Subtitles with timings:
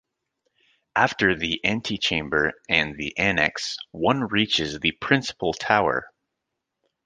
[0.95, 6.11] After the antechamber and the annex, one reaches the principal tower.